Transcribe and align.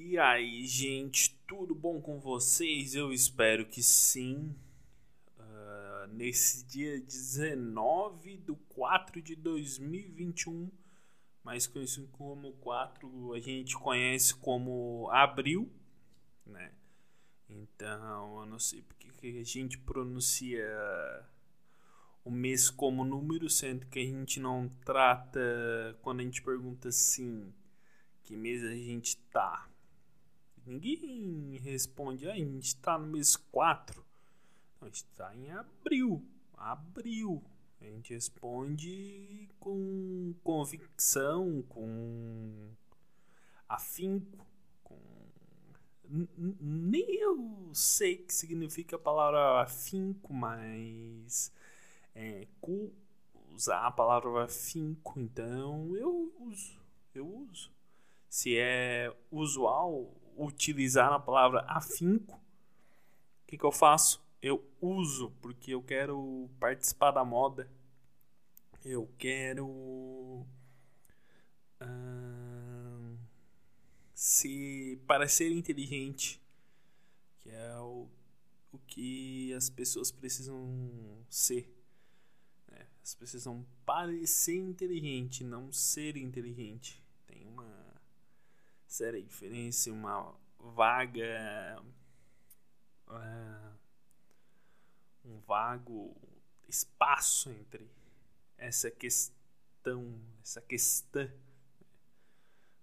E 0.00 0.16
aí, 0.16 0.64
gente, 0.64 1.36
tudo 1.44 1.74
bom 1.74 2.00
com 2.00 2.20
vocês? 2.20 2.94
Eu 2.94 3.12
espero 3.12 3.66
que 3.66 3.82
sim. 3.82 4.54
Uh, 5.36 6.06
nesse 6.12 6.64
dia 6.64 7.00
19 7.00 8.36
de 8.36 8.54
4 8.68 9.20
de 9.20 9.34
2021, 9.34 10.70
mais 11.42 11.66
conhecido 11.66 12.06
como 12.12 12.52
4, 12.52 13.34
a 13.34 13.40
gente 13.40 13.76
conhece 13.76 14.36
como 14.36 15.10
abril, 15.10 15.68
né? 16.46 16.72
Então, 17.50 18.38
eu 18.38 18.46
não 18.46 18.60
sei 18.60 18.82
porque 18.82 19.08
que 19.10 19.40
a 19.40 19.44
gente 19.44 19.76
pronuncia 19.78 20.64
o 22.24 22.30
mês 22.30 22.70
como 22.70 23.04
número, 23.04 23.50
sendo 23.50 23.84
que 23.86 23.98
a 23.98 24.04
gente 24.04 24.38
não 24.38 24.68
trata 24.84 25.98
quando 26.02 26.20
a 26.20 26.22
gente 26.22 26.40
pergunta 26.40 26.88
assim, 26.88 27.52
que 28.22 28.36
mês 28.36 28.62
a 28.62 28.76
gente 28.76 29.16
tá. 29.32 29.68
Ninguém 30.68 31.56
responde, 31.62 32.28
a 32.28 32.34
gente 32.34 32.76
tá 32.76 32.98
no 32.98 33.06
mês 33.06 33.36
4. 33.36 34.04
a 34.82 34.84
gente 34.84 35.06
tá 35.16 35.34
em 35.34 35.50
abril. 35.50 36.22
Abril. 36.58 37.42
A 37.80 37.86
gente 37.86 38.12
responde 38.12 39.48
com 39.58 40.34
convicção, 40.44 41.64
com 41.70 42.68
afinco, 43.66 44.46
com. 44.84 44.98
Nem 46.60 47.14
eu 47.14 47.70
sei 47.72 48.16
o 48.16 48.26
que 48.26 48.34
significa 48.34 48.96
a 48.96 48.98
palavra 48.98 49.62
afinco, 49.62 50.34
mas 50.34 51.50
é, 52.14 52.46
usar 53.54 53.86
a 53.86 53.90
palavra 53.90 54.44
afinco, 54.44 55.18
então 55.18 55.96
eu 55.96 56.30
uso. 56.40 56.78
Eu 57.14 57.26
uso. 57.26 57.72
Se 58.28 58.58
é 58.58 59.10
usual 59.30 60.14
utilizar 60.38 61.12
a 61.12 61.18
palavra 61.18 61.64
afinco, 61.68 62.34
o 62.34 63.46
que, 63.46 63.58
que 63.58 63.64
eu 63.64 63.72
faço? 63.72 64.22
Eu 64.40 64.64
uso, 64.80 65.32
porque 65.40 65.72
eu 65.72 65.82
quero 65.82 66.48
participar 66.60 67.10
da 67.10 67.24
moda. 67.24 67.68
Eu 68.84 69.08
quero. 69.18 69.66
Uh, 71.80 73.18
se 74.14 75.00
parecer 75.06 75.50
inteligente, 75.50 76.40
que 77.38 77.50
é 77.50 77.78
o, 77.78 78.08
o 78.72 78.78
que 78.86 79.54
as 79.54 79.70
pessoas 79.70 80.10
precisam 80.10 81.24
ser. 81.28 81.72
Né? 82.70 82.86
As 83.02 83.14
pessoas 83.14 83.14
precisam 83.14 83.66
parecer 83.86 84.56
inteligente, 84.56 85.42
não 85.42 85.72
ser 85.72 86.16
inteligente. 86.16 87.02
Tem 87.26 87.46
uma 87.46 87.87
séria 88.98 89.22
diferença, 89.22 89.92
uma 89.92 90.34
vaga. 90.58 91.80
Uh, 93.06 93.78
um 95.24 95.38
vago 95.46 96.16
espaço 96.68 97.48
entre 97.50 97.88
essa 98.56 98.90
questão, 98.90 100.20
essa 100.42 100.60
questão. 100.60 101.30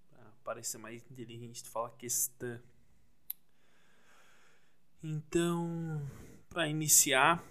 Para 0.10 0.32
parecer 0.44 0.78
mais 0.78 1.04
inteligente, 1.12 1.64
tu 1.64 1.70
fala 1.70 1.90
questão. 1.92 2.62
Então, 5.04 6.02
para 6.48 6.70
iniciar, 6.70 7.44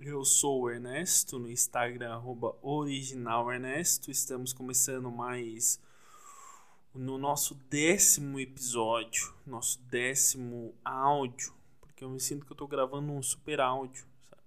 eu 0.00 0.24
sou 0.24 0.62
o 0.62 0.70
Ernesto 0.70 1.38
no 1.38 1.50
Instagram 1.50 2.18
@originalernesto. 2.62 4.10
Estamos 4.10 4.54
começando 4.54 5.10
mais 5.10 5.78
no 6.94 7.18
nosso 7.18 7.56
décimo 7.68 8.38
episódio, 8.38 9.34
nosso 9.44 9.82
décimo 9.82 10.72
áudio, 10.84 11.52
porque 11.80 12.04
eu 12.04 12.08
me 12.08 12.20
sinto 12.20 12.46
que 12.46 12.52
eu 12.52 12.56
tô 12.56 12.68
gravando 12.68 13.12
um 13.12 13.22
super 13.22 13.60
áudio, 13.60 14.06
sabe? 14.30 14.42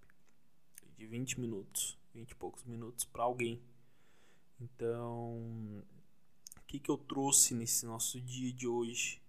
De 0.97 1.05
20 1.05 1.41
minutos, 1.41 1.97
20 2.13 2.31
e 2.31 2.35
poucos 2.35 2.63
minutos 2.63 3.03
para 3.03 3.23
alguém. 3.23 3.61
Então, 4.61 5.35
o 6.57 6.61
que 6.65 6.79
que 6.79 6.89
eu 6.89 6.97
trouxe 6.97 7.53
nesse 7.53 7.85
nosso 7.85 8.19
dia 8.21 8.51
de 8.53 8.65
hoje? 8.65 9.21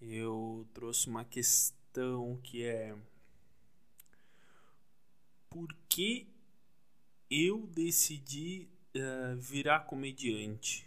Eu 0.00 0.66
trouxe 0.72 1.08
uma 1.08 1.24
questão 1.24 2.38
que 2.42 2.64
é 2.64 2.96
por 5.50 5.68
que 5.88 6.26
eu 7.30 7.66
decidi 7.66 8.68
uh, 8.94 9.36
virar 9.36 9.80
comediante? 9.80 10.85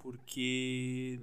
Porque 0.00 1.20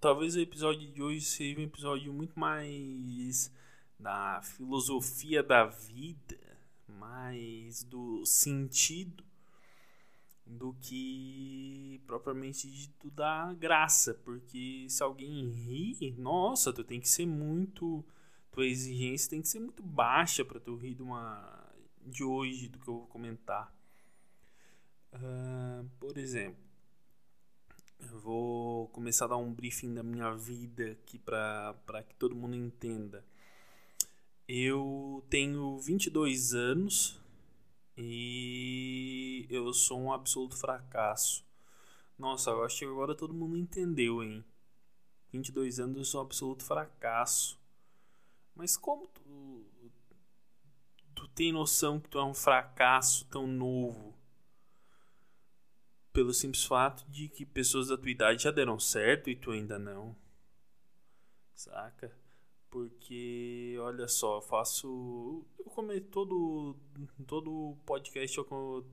talvez 0.00 0.36
o 0.36 0.40
episódio 0.40 0.90
de 0.90 1.02
hoje 1.02 1.22
seja 1.22 1.58
um 1.58 1.64
episódio 1.64 2.12
muito 2.12 2.38
mais 2.38 3.52
da 3.98 4.40
filosofia 4.42 5.42
da 5.42 5.66
vida, 5.66 6.38
mais 6.86 7.82
do 7.82 8.24
sentido 8.24 9.24
do 10.46 10.74
que 10.80 12.00
propriamente 12.06 12.68
dito 12.70 13.10
da 13.10 13.52
graça, 13.54 14.14
porque 14.24 14.86
se 14.88 15.02
alguém 15.02 15.48
ri, 15.50 16.14
nossa, 16.18 16.72
tu 16.72 16.82
tem 16.82 17.00
que 17.00 17.08
ser 17.08 17.26
muito, 17.26 18.04
tua 18.50 18.66
exigência 18.66 19.30
tem 19.30 19.42
que 19.42 19.48
ser 19.48 19.60
muito 19.60 19.82
baixa 19.82 20.44
para 20.44 20.58
tu 20.58 20.76
rir 20.76 20.94
de 20.94 21.02
uma 21.02 21.58
de 22.04 22.24
hoje 22.24 22.68
do 22.68 22.78
que 22.78 22.88
eu 22.88 22.94
vou 22.94 23.06
comentar. 23.06 23.72
Uh, 25.12 25.88
por 25.98 26.16
exemplo, 26.18 26.69
vou 28.22 28.88
começar 28.88 29.26
a 29.26 29.28
dar 29.28 29.36
um 29.36 29.52
briefing 29.52 29.94
da 29.94 30.02
minha 30.02 30.32
vida 30.34 30.92
aqui 30.92 31.18
para 31.18 32.04
que 32.08 32.14
todo 32.14 32.34
mundo 32.34 32.56
entenda. 32.56 33.24
Eu 34.48 35.24
tenho 35.30 35.78
22 35.78 36.54
anos 36.54 37.20
e 37.96 39.46
eu 39.48 39.72
sou 39.72 40.00
um 40.00 40.12
absoluto 40.12 40.56
fracasso. 40.56 41.44
Nossa, 42.18 42.50
eu 42.50 42.64
acho 42.64 42.78
que 42.78 42.84
agora 42.84 43.14
todo 43.14 43.32
mundo 43.32 43.56
entendeu, 43.56 44.22
hein? 44.22 44.44
22 45.32 45.80
anos 45.80 45.96
eu 45.96 46.04
sou 46.04 46.20
um 46.20 46.24
absoluto 46.24 46.64
fracasso. 46.64 47.58
Mas 48.54 48.76
como 48.76 49.06
tu, 49.08 49.64
tu 51.14 51.28
tem 51.28 51.52
noção 51.52 52.00
que 52.00 52.08
tu 52.08 52.18
é 52.18 52.24
um 52.24 52.34
fracasso 52.34 53.24
tão 53.26 53.46
novo? 53.46 54.19
Pelo 56.12 56.32
simples 56.32 56.64
fato 56.64 57.04
de 57.08 57.28
que 57.28 57.44
pessoas 57.46 57.88
da 57.88 57.96
tua 57.96 58.10
idade 58.10 58.42
já 58.42 58.50
deram 58.50 58.78
certo 58.78 59.30
e 59.30 59.36
tu 59.36 59.50
ainda 59.50 59.78
não. 59.78 60.16
Saca? 61.54 62.12
Porque, 62.70 63.76
olha 63.80 64.06
só, 64.06 64.38
eu 64.38 64.42
faço. 64.42 65.44
Eu 65.58 65.64
comento 65.66 66.06
todo. 66.08 66.76
Todo 67.26 67.76
podcast, 67.84 68.38
eu, 68.38 68.86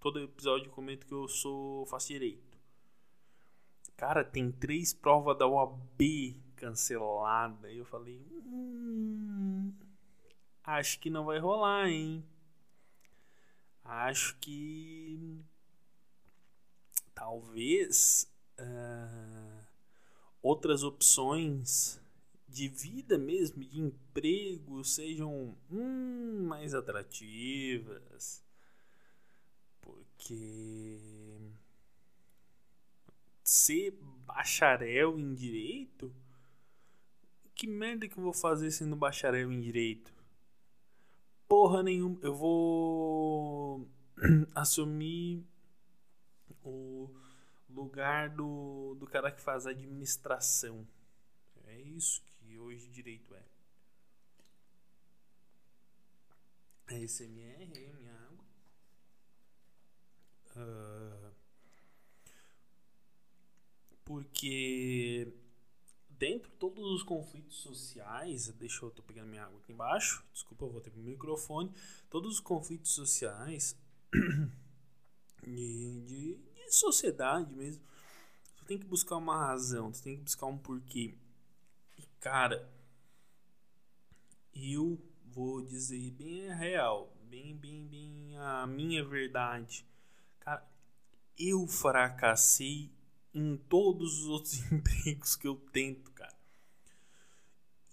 todo 0.00 0.20
episódio 0.20 0.68
eu 0.68 0.72
comento 0.72 1.06
que 1.06 1.12
eu 1.12 1.28
sou. 1.28 1.84
faço 1.86 2.08
direito. 2.08 2.58
Cara, 3.96 4.24
tem 4.24 4.50
três 4.50 4.94
provas 4.94 5.36
da 5.36 5.46
OAB 5.46 6.00
cancelada. 6.56 7.70
E 7.70 7.78
eu 7.78 7.84
falei. 7.84 8.24
Hum, 8.46 9.74
acho 10.64 10.98
que 10.98 11.10
não 11.10 11.24
vai 11.24 11.38
rolar, 11.38 11.88
hein? 11.88 12.24
Acho 13.84 14.36
que 14.38 15.44
talvez 17.18 18.32
uh, 18.60 19.66
outras 20.40 20.84
opções 20.84 22.00
de 22.46 22.68
vida 22.68 23.18
mesmo, 23.18 23.64
de 23.64 23.80
emprego, 23.80 24.84
sejam 24.84 25.58
hum, 25.68 26.46
mais 26.46 26.74
atrativas. 26.74 28.44
Porque 29.80 31.00
ser 33.42 33.98
bacharel 34.24 35.18
em 35.18 35.34
direito, 35.34 36.14
que 37.52 37.66
merda 37.66 38.06
que 38.06 38.16
eu 38.16 38.22
vou 38.22 38.32
fazer 38.32 38.70
sendo 38.70 38.94
bacharel 38.94 39.50
em 39.52 39.60
direito? 39.60 40.14
Porra 41.48 41.82
nenhuma, 41.82 42.16
eu 42.22 42.34
vou 42.34 43.88
assumir 44.54 45.44
o 46.68 47.14
lugar 47.68 48.30
do, 48.30 48.96
do 48.98 49.06
cara 49.06 49.30
que 49.30 49.40
faz 49.40 49.66
a 49.66 49.70
administração. 49.70 50.86
É 51.66 51.80
isso 51.80 52.22
que 52.22 52.58
hoje 52.58 52.88
direito 52.88 53.34
é. 53.34 53.44
É 56.90 57.06
SMR, 57.06 57.70
é 57.74 57.92
minha 57.92 58.14
água. 58.14 58.44
Uh, 60.56 61.32
porque 64.04 65.30
dentro 66.18 66.50
de 66.50 66.56
todos 66.56 66.84
os 66.92 67.02
conflitos 67.02 67.58
sociais, 67.58 68.48
deixa 68.48 68.84
eu 68.84 68.90
tô 68.90 69.02
pegando 69.02 69.28
minha 69.28 69.44
água 69.44 69.58
aqui 69.58 69.72
embaixo, 69.72 70.24
desculpa, 70.32 70.64
eu 70.64 70.70
vou 70.70 70.80
ter 70.80 70.90
pro 70.90 71.00
microfone. 71.00 71.72
Todos 72.08 72.34
os 72.34 72.40
conflitos 72.40 72.92
sociais 72.92 73.76
de, 75.44 76.00
de 76.06 76.47
sociedade 76.70 77.52
mesmo. 77.52 77.82
tem 78.66 78.78
que 78.78 78.86
buscar 78.86 79.16
uma 79.16 79.46
razão, 79.46 79.90
tu 79.90 80.02
tem 80.02 80.16
que 80.16 80.22
buscar 80.22 80.46
um 80.46 80.58
porquê. 80.58 81.14
E 81.96 82.02
cara, 82.20 82.68
eu 84.54 85.00
vou 85.24 85.62
dizer 85.62 86.10
bem 86.12 86.52
real, 86.54 87.16
bem, 87.24 87.56
bem, 87.56 87.86
bem 87.86 88.36
a 88.38 88.66
minha 88.66 89.04
verdade. 89.04 89.86
Cara, 90.40 90.66
eu 91.38 91.66
fracassei 91.66 92.90
em 93.32 93.56
todos 93.56 94.20
os 94.20 94.26
outros 94.26 94.58
empregos 94.72 95.36
que 95.36 95.46
eu 95.46 95.56
tento, 95.72 96.10
cara. 96.12 96.36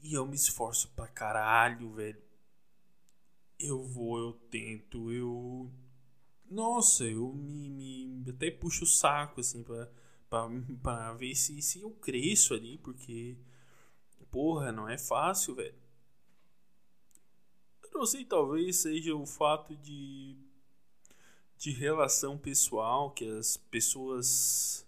E 0.01 0.13
eu 0.13 0.25
me 0.25 0.35
esforço 0.35 0.89
pra 0.89 1.07
caralho, 1.07 1.93
velho. 1.93 2.21
Eu 3.59 3.83
vou, 3.83 4.19
eu 4.19 4.33
tento, 4.33 5.11
eu. 5.11 5.71
Nossa, 6.49 7.03
eu 7.05 7.33
me, 7.33 7.69
me 7.69 8.29
até 8.29 8.51
puxo 8.51 8.83
o 8.83 8.87
saco, 8.87 9.41
assim, 9.41 9.63
pra, 9.63 11.13
ver 11.13 11.35
se, 11.35 11.61
se 11.61 11.81
eu 11.81 11.91
cresço 11.91 12.53
ali, 12.53 12.77
porque. 12.77 13.37
Porra, 14.31 14.71
não 14.71 14.89
é 14.89 14.97
fácil, 14.97 15.55
velho. 15.55 15.75
Eu 17.83 17.89
não 17.99 18.05
sei, 18.05 18.25
talvez 18.25 18.77
seja 18.77 19.15
o 19.15 19.25
fato 19.25 19.75
de. 19.77 20.37
de 21.57 21.71
relação 21.71 22.37
pessoal, 22.37 23.11
que 23.11 23.25
as 23.29 23.57
pessoas 23.57 24.85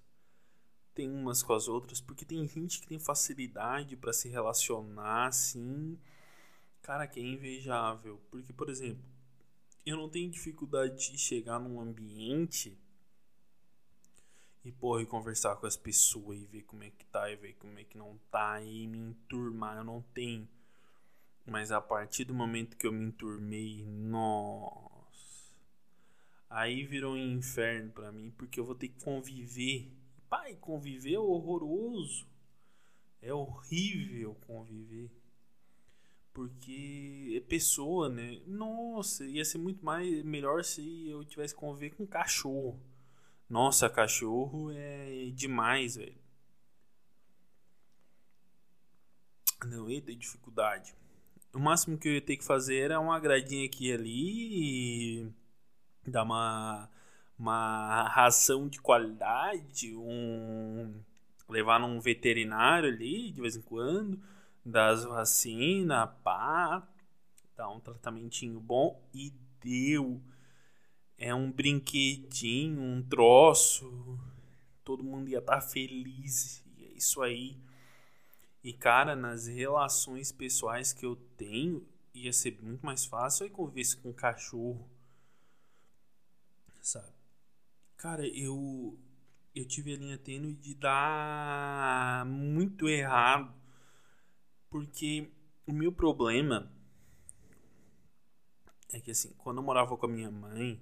tem 0.93 1.11
umas 1.11 1.43
com 1.43 1.53
as 1.53 1.67
outras, 1.67 2.01
porque 2.01 2.25
tem 2.25 2.47
gente 2.47 2.81
que 2.81 2.87
tem 2.87 2.97
facilidade 2.99 3.95
para 3.95 4.11
se 4.11 4.27
relacionar 4.29 5.27
assim. 5.27 5.97
Cara, 6.81 7.05
que 7.07 7.19
é 7.19 7.23
invejável. 7.23 8.19
Porque, 8.31 8.51
por 8.51 8.69
exemplo, 8.69 9.03
eu 9.89 9.97
não 9.97 10.09
tenho 10.09 10.29
dificuldade 10.29 11.11
de 11.11 11.17
chegar 11.17 11.59
num 11.59 11.79
ambiente 11.79 12.77
e, 14.63 14.71
porra, 14.71 15.01
e 15.01 15.05
conversar 15.05 15.55
com 15.55 15.65
as 15.65 15.77
pessoas 15.77 16.41
e 16.41 16.45
ver 16.45 16.63
como 16.63 16.83
é 16.83 16.89
que 16.89 17.05
tá 17.05 17.29
e 17.31 17.35
ver 17.35 17.53
como 17.53 17.77
é 17.79 17.83
que 17.83 17.97
não 17.97 18.17
tá 18.29 18.61
e 18.61 18.87
me 18.87 18.97
enturmar. 18.97 19.77
Eu 19.77 19.83
não 19.83 20.01
tenho. 20.13 20.47
Mas 21.45 21.71
a 21.71 21.79
partir 21.79 22.25
do 22.25 22.33
momento 22.33 22.75
que 22.75 22.85
eu 22.85 22.91
me 22.91 23.05
enturmei, 23.05 23.85
nossa. 23.85 25.55
Aí 26.49 26.85
virou 26.85 27.13
um 27.13 27.17
inferno 27.17 27.91
para 27.91 28.11
mim, 28.11 28.31
porque 28.37 28.59
eu 28.59 28.65
vou 28.65 28.75
ter 28.75 28.89
que 28.89 29.03
conviver 29.03 29.89
Pai, 30.29 30.55
conviver 30.55 31.13
é 31.13 31.19
horroroso. 31.19 32.27
É 33.21 33.33
horrível 33.33 34.35
conviver. 34.45 35.09
Porque 36.37 37.33
é 37.35 37.39
pessoa, 37.49 38.09
né? 38.09 38.39
Nossa, 38.45 39.25
ia 39.25 39.43
ser 39.43 39.57
muito 39.57 39.83
mais 39.83 40.23
melhor 40.23 40.63
se 40.63 41.09
eu 41.09 41.25
tivesse 41.25 41.55
que 41.55 41.59
conviver 41.59 41.95
com 41.95 42.05
cachorro. 42.05 42.79
Nossa, 43.49 43.89
cachorro 43.89 44.71
é 44.71 45.31
demais, 45.33 45.95
velho. 45.95 46.15
Não 49.65 49.89
ia 49.89 49.99
ter 49.99 50.13
dificuldade. 50.13 50.93
O 51.55 51.59
máximo 51.59 51.97
que 51.97 52.07
eu 52.07 52.13
ia 52.13 52.21
ter 52.21 52.37
que 52.37 52.45
fazer 52.45 52.81
era 52.81 52.99
uma 52.99 53.19
gradinha 53.19 53.65
aqui 53.65 53.87
e 53.87 53.93
ali 53.93 55.23
e 56.05 56.11
dar 56.11 56.21
uma 56.21 56.87
uma 57.35 58.07
ração 58.09 58.67
de 58.67 58.79
qualidade, 58.79 59.95
um 59.95 61.01
levar 61.49 61.79
num 61.79 61.99
veterinário 61.99 62.89
ali 62.89 63.31
de 63.31 63.41
vez 63.41 63.55
em 63.55 63.61
quando, 63.63 64.21
dar 64.67 64.89
as 64.89 65.03
vacinas, 65.03 66.09
pá, 66.23 66.87
dar 67.55 67.69
um 67.69 67.79
tratamentinho 67.79 68.59
bom 68.59 69.01
e 69.13 69.33
deu. 69.61 70.21
É 71.17 71.33
um 71.33 71.51
brinquedinho, 71.51 72.81
um 72.81 73.01
troço. 73.01 74.19
Todo 74.83 75.03
mundo 75.03 75.29
ia 75.29 75.39
estar 75.39 75.55
tá 75.55 75.61
feliz. 75.61 76.63
E 76.77 76.85
é 76.85 76.91
isso 76.93 77.21
aí. 77.21 77.57
E 78.63 78.73
cara, 78.73 79.15
nas 79.15 79.47
relações 79.47 80.31
pessoais 80.31 80.93
que 80.93 81.05
eu 81.05 81.15
tenho, 81.37 81.87
ia 82.13 82.33
ser 82.33 82.59
muito 82.61 82.85
mais 82.85 83.05
fácil 83.05 83.45
eu 83.45 83.51
conviver 83.51 83.95
com 84.01 84.09
um 84.09 84.13
cachorro. 84.13 84.89
Sabe? 86.81 87.13
Cara, 87.95 88.27
eu 88.27 88.97
eu 89.55 89.65
tive 89.65 89.93
a 89.93 89.97
linha 89.97 90.17
tênue 90.19 90.53
de 90.53 90.75
dar 90.75 92.23
muito 92.27 92.87
errado, 92.87 93.51
porque 94.69 95.31
o 95.65 95.73
meu 95.73 95.91
problema 95.91 96.71
é 98.89 98.99
que 98.99 99.11
assim, 99.11 99.33
quando 99.33 99.57
eu 99.57 99.63
morava 99.63 99.97
com 99.97 100.05
a 100.05 100.09
minha 100.09 100.31
mãe, 100.31 100.81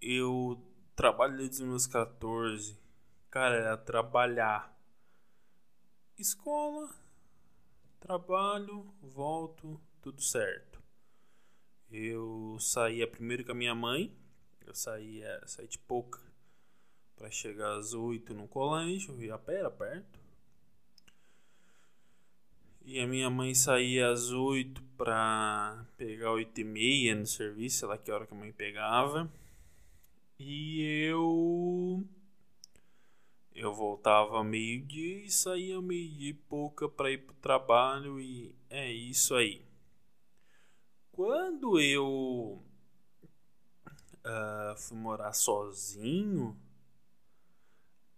eu 0.00 0.60
trabalho 0.96 1.36
desde 1.36 1.62
os 1.62 1.68
meus 1.68 1.86
14. 1.86 2.78
Cara, 3.30 3.54
era 3.56 3.76
trabalhar. 3.76 4.76
Escola, 6.18 6.90
trabalho, 8.00 8.92
volto, 9.00 9.80
tudo 10.00 10.20
certo. 10.20 10.82
Eu 11.90 12.56
saía 12.58 13.06
primeiro 13.06 13.44
com 13.44 13.52
a 13.52 13.54
minha 13.54 13.74
mãe, 13.74 14.16
eu 14.66 14.74
saía 14.74 15.40
sete 15.46 15.74
e 15.74 15.78
pouca 15.78 16.20
para 17.16 17.30
chegar 17.30 17.76
às 17.78 17.94
oito 17.94 18.34
no 18.34 18.48
colégio, 18.48 19.22
e 19.22 19.30
a 19.30 19.38
pé 19.38 19.60
era 19.60 19.70
perto. 19.70 20.21
E 22.84 22.98
a 23.00 23.06
minha 23.06 23.30
mãe 23.30 23.54
saía 23.54 24.10
às 24.10 24.30
oito 24.30 24.82
para 24.96 25.86
pegar 25.96 26.32
oito 26.32 26.60
e 26.60 26.64
meia 26.64 27.14
no 27.14 27.26
serviço, 27.26 27.78
sei 27.78 27.88
lá 27.88 27.96
que 27.96 28.10
hora 28.10 28.26
que 28.26 28.34
a 28.34 28.36
mãe 28.36 28.52
pegava. 28.52 29.30
E 30.38 30.82
eu 31.06 32.04
eu 33.54 33.72
voltava 33.72 34.42
meio-dia 34.42 35.24
e 35.24 35.30
saía 35.30 35.80
meio-dia 35.80 36.30
e 36.30 36.34
pouca 36.34 36.88
para 36.88 37.10
ir 37.10 37.18
pro 37.18 37.34
trabalho 37.36 38.18
e 38.18 38.54
é 38.68 38.90
isso 38.90 39.34
aí. 39.34 39.64
Quando 41.12 41.78
eu 41.78 42.64
uh, 44.24 44.76
fui 44.76 44.96
morar 44.96 45.32
sozinho, 45.34 46.56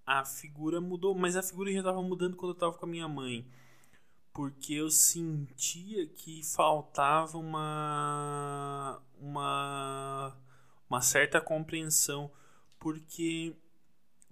a 0.06 0.24
figura 0.24 0.80
mudou, 0.80 1.14
mas 1.14 1.36
a 1.36 1.42
figura 1.42 1.72
já 1.72 1.80
estava 1.80 2.00
mudando 2.00 2.36
quando 2.36 2.52
eu 2.52 2.54
estava 2.54 2.72
com 2.72 2.86
a 2.86 2.88
minha 2.88 3.08
mãe. 3.08 3.46
Porque 4.34 4.74
eu 4.74 4.90
sentia 4.90 6.06
que 6.06 6.42
faltava 6.42 7.38
uma 7.38 9.00
uma 9.18 10.36
uma 10.90 11.00
certa 11.00 11.40
compreensão, 11.40 12.30
porque 12.78 13.56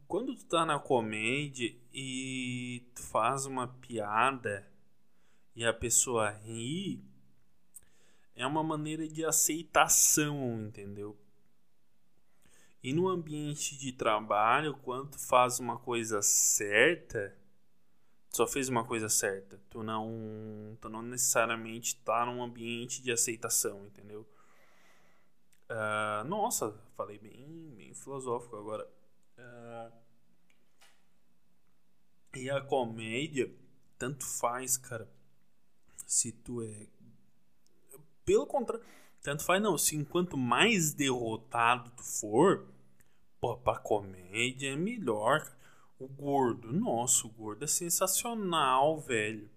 quando 0.06 0.34
tu 0.34 0.44
tá 0.44 0.66
na 0.66 0.78
comédia 0.78 1.74
e 1.94 2.84
tu 2.94 3.02
faz 3.02 3.46
uma 3.46 3.66
piada 3.66 4.68
e 5.56 5.64
a 5.64 5.72
pessoa 5.72 6.30
ri, 6.30 7.02
é 8.34 8.46
uma 8.46 8.62
maneira 8.62 9.08
de 9.08 9.24
aceitação, 9.24 10.60
entendeu? 10.60 11.16
E 12.82 12.92
no 12.92 13.08
ambiente 13.08 13.78
de 13.78 13.92
trabalho, 13.92 14.76
quando 14.82 15.12
tu 15.12 15.18
faz 15.18 15.60
uma 15.60 15.78
coisa 15.78 16.20
certa, 16.20 17.34
só 18.32 18.46
fez 18.46 18.68
uma 18.68 18.84
coisa 18.84 19.08
certa. 19.08 19.60
Tu 19.70 19.82
não, 19.82 20.76
tu 20.80 20.88
não 20.88 21.02
necessariamente 21.02 21.96
tá 21.96 22.24
num 22.26 22.42
ambiente 22.42 23.02
de 23.02 23.12
aceitação, 23.12 23.86
entendeu? 23.86 24.26
Uh, 25.70 26.24
nossa, 26.24 26.74
falei 26.96 27.18
bem, 27.18 27.74
bem 27.76 27.94
filosófico 27.94 28.56
agora. 28.56 28.88
Uh, 29.38 29.92
e 32.34 32.50
a 32.50 32.60
comédia, 32.60 33.52
tanto 33.98 34.24
faz, 34.24 34.76
cara. 34.76 35.08
Se 36.06 36.32
tu 36.32 36.62
é. 36.62 36.86
Pelo 38.24 38.46
contrário, 38.46 38.84
tanto 39.20 39.44
faz 39.44 39.62
não. 39.62 39.76
Se 39.76 39.96
enquanto 39.96 40.36
mais 40.36 40.94
derrotado 40.94 41.90
tu 41.96 42.02
for, 42.02 42.66
Pô, 43.42 43.56
pra 43.56 43.76
comédia 43.76 44.70
é 44.72 44.76
melhor. 44.76 45.44
O 46.02 46.08
gordo, 46.08 46.72
nossa, 46.72 47.28
o 47.28 47.30
gordo 47.30 47.62
é 47.62 47.68
sensacional, 47.68 48.98
velho. 48.98 49.48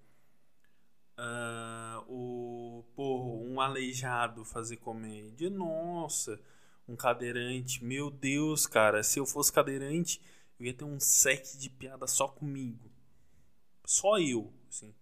Uh, 1.18 2.06
o 2.08 2.84
porra, 2.96 3.50
um 3.50 3.60
aleijado 3.60 4.46
fazer 4.46 4.78
comédia, 4.78 5.50
nossa. 5.50 6.40
Um 6.88 6.96
cadeirante, 6.96 7.84
meu 7.84 8.12
Deus, 8.12 8.68
cara. 8.68 9.02
Se 9.02 9.20
eu 9.20 9.26
fosse 9.26 9.52
cadeirante, 9.52 10.22
eu 10.60 10.68
ia 10.68 10.74
ter 10.76 10.84
um 10.84 11.00
set 11.00 11.58
de 11.58 11.68
piada 11.68 12.06
só 12.06 12.28
comigo. 12.28 12.92
Só 13.84 14.20
eu, 14.20 14.54
assim. 14.70 14.94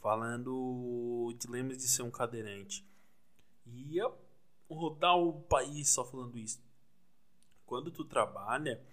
Falando 0.00 1.32
dilemas 1.38 1.78
de 1.78 1.86
ser 1.86 2.02
um 2.02 2.10
cadeirante. 2.10 2.84
Ia 3.64 4.10
rodar 4.68 5.16
o 5.16 5.42
país 5.42 5.90
só 5.90 6.04
falando 6.04 6.36
isso 6.36 6.60
quando 7.72 7.90
tu 7.90 8.04
trabalha 8.04 8.84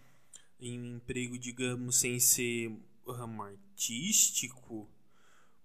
em 0.60 0.80
um 0.80 0.98
emprego, 0.98 1.38
digamos, 1.38 1.98
sem 1.98 2.20
ser 2.20 2.72
ramo 3.08 3.44
artístico, 3.44 4.88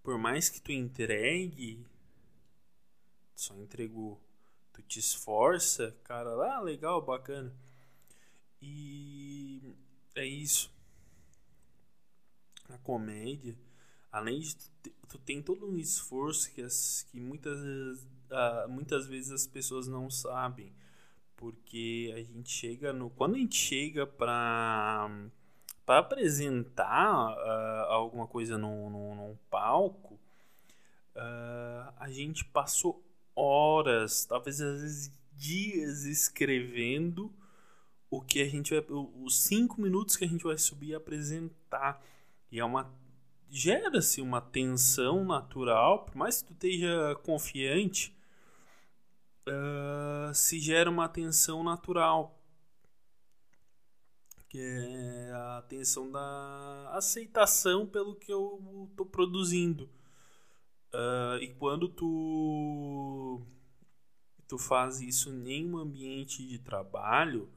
por 0.03 0.19
mais 0.19 0.49
que 0.49 0.61
tu 0.61 0.73
entregue, 0.73 1.85
só 3.35 3.55
entregou, 3.57 4.21
tu 4.73 4.83
te 4.83 4.99
esforça, 4.99 5.97
cara, 6.05 6.35
lá, 6.35 6.57
ah, 6.57 6.61
legal, 6.61 7.03
bacana. 7.03 7.53
E 8.61 9.61
é 10.15 10.25
isso. 10.25 10.73
a 12.69 12.79
comédia, 12.79 13.57
além 14.11 14.41
de 14.41 14.57
tu, 14.57 14.91
tu 15.09 15.19
tem 15.19 15.43
todo 15.43 15.69
um 15.69 15.77
esforço 15.77 16.51
que, 16.53 16.63
as, 16.63 17.07
que 17.11 17.21
muitas, 17.21 17.59
uh, 17.59 18.69
muitas 18.69 19.07
vezes 19.07 19.31
as 19.31 19.47
pessoas 19.47 19.87
não 19.87 20.11
sabem. 20.11 20.73
Porque 21.45 22.11
a 22.17 22.23
gente 22.23 22.51
chega 22.51 22.91
no. 22.91 23.11
Quando 23.11 23.35
a 23.35 23.39
gente 23.39 23.55
chega 23.55 24.07
para 24.07 25.11
para 25.85 25.99
apresentar 25.99 27.37
uh, 27.37 27.93
alguma 27.93 28.27
coisa 28.27 28.57
num, 28.57 28.89
num, 28.89 29.15
num 29.15 29.37
palco, 29.51 30.15
uh, 31.15 31.93
a 31.99 32.09
gente 32.11 32.47
passou 32.47 33.05
horas, 33.37 34.25
talvez 34.25 34.59
às 34.59 34.81
vezes 34.81 35.13
dias 35.35 36.05
escrevendo 36.05 37.31
o 38.09 38.23
que 38.23 38.41
a 38.41 38.49
gente 38.49 38.71
vai. 38.71 38.83
os 39.23 39.45
cinco 39.45 39.83
minutos 39.83 40.17
que 40.17 40.25
a 40.25 40.29
gente 40.29 40.45
vai 40.45 40.57
subir 40.57 40.89
e 40.89 40.95
apresentar. 40.95 42.03
E 42.51 42.59
é 42.59 42.65
uma. 42.65 42.91
gera-se 43.51 44.23
uma 44.23 44.41
tensão 44.41 45.27
natural, 45.27 46.07
por 46.07 46.17
mais 46.17 46.41
que 46.41 46.49
tu 46.49 46.55
esteja 46.55 47.15
confiante, 47.23 48.17
uh, 49.49 50.35
se 50.35 50.61
gera 50.61 50.91
uma 50.91 51.09
tensão 51.09 51.63
natural 51.63 52.45
que 54.55 54.61
é 54.61 55.33
a 55.33 55.65
tensão 55.69 56.13
da 56.13 56.91
aceitação 56.93 57.89
pelo 57.89 58.15
que 58.15 58.33
eu 58.33 58.87
estou 58.89 59.05
produzindo. 59.05 59.91
Uh, 60.95 61.43
e 61.43 61.49
quando 61.59 61.89
tu, 61.89 63.43
tu 64.47 64.57
faz 64.57 65.01
isso 65.01 65.33
em 65.33 65.69
um 65.69 65.77
ambiente 65.77 66.47
de 66.47 66.61
trabalho, 66.61 67.51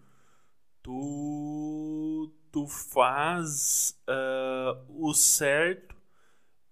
tu, 0.81 2.33
tu 2.51 2.65
faz 2.65 3.95
uh, 4.09 5.07
o 5.07 5.13
certo 5.13 5.95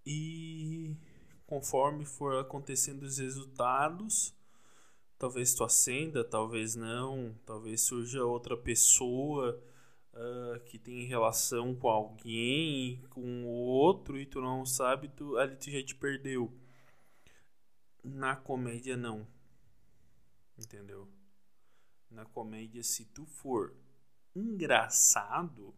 e 0.03 0.95
conforme 1.45 2.03
for 2.03 2.39
acontecendo 2.39 3.03
os 3.03 3.19
resultados, 3.19 4.35
talvez 5.17 5.53
tu 5.53 5.63
acenda, 5.63 6.23
talvez 6.23 6.75
não, 6.75 7.35
talvez 7.45 7.81
surja 7.81 8.23
outra 8.23 8.57
pessoa 8.57 9.61
uh, 10.13 10.59
que 10.65 10.77
tem 10.77 11.05
relação 11.05 11.75
com 11.75 11.87
alguém 11.87 13.01
com 13.09 13.45
outro 13.45 14.19
e 14.19 14.25
tu 14.25 14.41
não 14.41 14.65
sabe, 14.65 15.09
tu, 15.09 15.37
ali 15.37 15.55
tu 15.55 15.69
já 15.69 15.83
te 15.83 15.95
perdeu. 15.95 16.51
Na 18.03 18.35
comédia 18.35 18.95
não. 18.95 19.27
Entendeu? 20.57 21.07
Na 22.09 22.25
comédia, 22.25 22.83
se 22.83 23.05
tu 23.05 23.25
for 23.25 23.75
engraçado, 24.35 25.73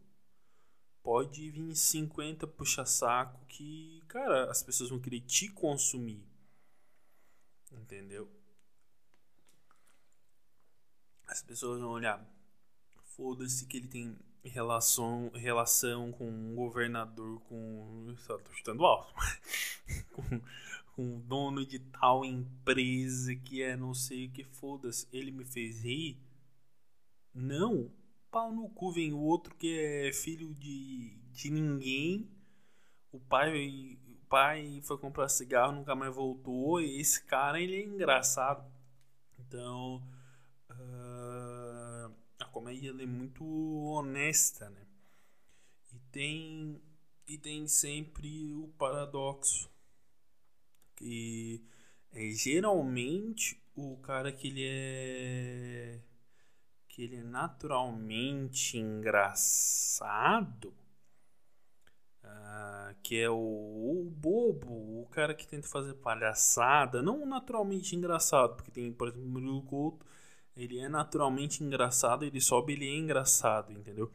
pode 1.01 1.49
vir 1.49 1.73
50 1.73 2.45
puxa-saco 2.45 3.45
que, 3.45 4.03
cara, 4.07 4.51
as 4.51 4.61
pessoas 4.61 4.89
vão 4.89 4.99
querer 4.99 5.21
te 5.21 5.47
consumir. 5.47 6.21
Entendeu? 7.71 8.29
As 11.27 11.41
pessoas 11.41 11.81
vão 11.81 11.89
olhar, 11.89 12.25
foda-se 13.15 13.65
que 13.65 13.77
ele 13.77 13.87
tem 13.87 14.17
relação, 14.43 15.29
relação 15.33 16.11
com 16.11 16.29
um 16.29 16.55
governador, 16.55 17.41
com. 17.41 18.15
Só 18.19 18.37
tô 18.37 18.51
chutando 18.53 18.85
alto. 18.85 19.13
com, 20.13 20.41
com 20.95 21.19
dono 21.19 21.65
de 21.65 21.79
tal 21.79 22.23
empresa 22.23 23.35
que 23.35 23.61
é 23.61 23.75
não 23.75 23.93
sei 23.93 24.27
o 24.27 24.31
que, 24.31 24.43
foda-se. 24.43 25.07
Ele 25.11 25.31
me 25.31 25.45
fez 25.45 25.83
rir? 25.83 26.17
Não. 27.33 27.91
Pau 28.31 28.51
no 28.51 28.69
cu 28.69 28.91
vem 28.91 29.13
o 29.13 29.19
outro 29.19 29.55
que 29.55 29.79
é 29.79 30.13
filho 30.13 30.53
de, 30.55 31.13
de 31.31 31.49
ninguém. 31.49 32.29
O 33.11 33.19
pai, 33.19 33.97
o 34.07 34.25
pai 34.27 34.81
foi 34.83 34.97
comprar 34.97 35.29
cigarro, 35.29 35.73
nunca 35.73 35.95
mais 35.95 36.13
voltou. 36.13 36.81
E 36.81 36.99
esse 36.99 37.23
cara, 37.23 37.59
ele 37.59 37.75
é 37.75 37.83
engraçado. 37.83 38.65
Então. 39.39 40.01
Uh 40.79 41.67
comédia 42.57 42.89
é 42.89 43.05
muito 43.05 43.45
honesta, 43.45 44.67
né? 44.71 44.87
E 45.93 45.99
tem 46.11 46.81
e 47.27 47.37
tem 47.37 47.67
sempre 47.67 48.53
o 48.55 48.67
paradoxo 48.79 49.69
que 50.95 51.63
é 52.11 52.31
geralmente 52.31 53.61
o 53.75 53.97
cara 53.97 54.31
que 54.31 54.47
ele 54.47 54.63
é 54.65 56.01
que 56.87 57.03
ele 57.03 57.17
é 57.17 57.23
naturalmente 57.23 58.77
engraçado 58.77 60.73
uh, 62.23 62.95
que 63.03 63.19
é 63.19 63.29
o, 63.29 63.35
o, 63.35 64.09
bobo, 64.09 65.01
o 65.01 65.07
cara 65.11 65.35
que 65.35 65.47
tenta 65.47 65.67
fazer 65.67 65.93
palhaçada, 65.95 67.03
não 67.03 67.23
naturalmente 67.25 67.95
engraçado, 67.95 68.55
porque 68.55 68.71
tem, 68.71 68.91
por 68.91 69.09
exemplo, 69.09 69.27
o 69.27 69.29
Murilo 69.29 69.61
Couto, 69.63 70.05
ele 70.57 70.79
é 70.79 70.89
naturalmente 70.89 71.63
engraçado, 71.63 72.25
ele 72.25 72.41
sobe, 72.41 72.73
ele 72.73 72.87
é 72.87 72.95
engraçado, 72.97 73.71
entendeu? 73.71 74.11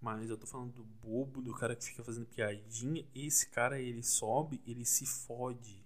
Mas 0.00 0.28
eu 0.28 0.36
tô 0.36 0.46
falando 0.46 0.72
do 0.72 0.82
bobo, 0.82 1.40
do 1.40 1.54
cara 1.54 1.76
que 1.76 1.84
fica 1.84 2.02
fazendo 2.02 2.26
piadinha. 2.26 3.06
Esse 3.14 3.48
cara, 3.48 3.80
ele 3.80 4.02
sobe, 4.02 4.60
ele 4.66 4.84
se 4.84 5.06
fode. 5.06 5.84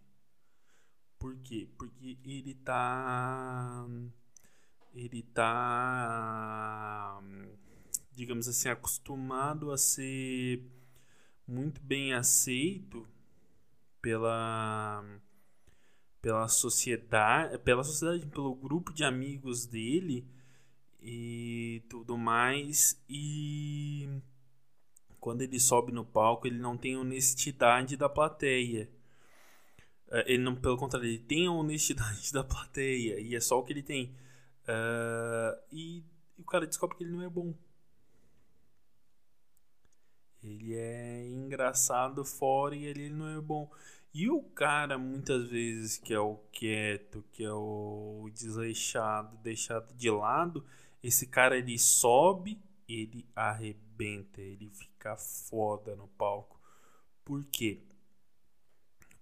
Por 1.19 1.37
quê? 1.39 1.69
Porque 1.77 2.17
ele 2.25 2.55
tá. 2.55 3.87
Ele 4.95 5.23
tá. 5.23 7.21
Digamos 8.13 8.49
assim, 8.49 8.71
acostumado 8.71 9.71
a 9.71 9.77
ser 9.77 10.63
muito 11.47 11.81
bem 11.83 12.15
aceito 12.15 13.07
pela 14.01 15.05
pela 16.21 16.49
sociedade, 16.49 17.59
pela 17.59 17.85
sociedade, 17.85 18.27
pelo 18.27 18.55
grupo 18.55 18.93
de 18.93 19.05
amigos 19.05 19.67
dele 19.67 20.27
e 21.01 21.83
tudo 21.89 22.17
mais. 22.17 23.01
E 23.09 24.09
quando 25.21 25.43
ele 25.43 25.59
sobe 25.61 25.93
no 25.93 26.05
palco, 26.05 26.47
ele 26.47 26.59
não 26.59 26.77
tem 26.77 26.97
honestidade 26.97 27.97
da 27.97 28.09
plateia. 28.09 28.91
É, 30.09 30.33
ele 30.33 30.43
não, 30.43 30.55
pelo 30.55 30.77
contrário, 30.77 31.09
ele 31.09 31.19
tem 31.19 31.47
a 31.47 31.53
honestidade 31.53 32.31
da 32.35 32.45
plateia 32.45 33.19
e 33.21 33.35
é 33.35 33.41
só 33.41 33.59
o 33.59 33.65
que 33.65 33.73
ele 33.73 33.83
tem. 33.83 34.15
Uh, 34.63 35.59
e, 35.71 36.05
e 36.39 36.43
o 36.43 36.45
cara 36.45 36.67
descobre 36.67 36.97
que 36.97 37.05
ele 37.05 37.13
não 37.13 37.23
é 37.23 37.29
bom. 37.29 37.55
Ele 40.43 40.75
é 40.75 41.27
engraçado 41.27 42.25
fora 42.25 42.77
e 42.77 42.85
ele 42.85 43.11
não 43.11 43.29
é 43.29 43.41
bom. 43.41 43.71
E 44.19 44.31
o 44.31 44.43
cara, 44.43 44.97
muitas 44.97 45.51
vezes, 45.51 45.99
que 45.99 46.15
é 46.15 46.19
o 46.19 46.39
quieto, 46.51 47.23
que 47.33 47.45
é 47.45 47.53
o 47.53 48.31
desleixado, 48.33 49.37
deixado 49.43 49.93
de 49.95 50.09
lado, 50.09 50.65
esse 51.03 51.27
cara 51.27 51.59
ele 51.59 51.79
sobe, 51.79 52.59
ele 52.89 53.29
arrebenta, 53.37 54.41
ele 54.41 54.71
fica 54.71 55.19
foda 55.19 55.95
no 55.95 56.09
palco. 56.09 56.59
Por 57.27 57.45
quê? 57.45 57.83